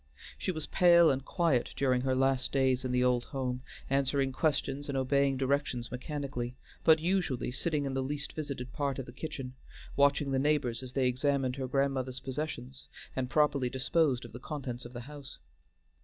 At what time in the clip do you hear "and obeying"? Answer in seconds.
4.89-5.37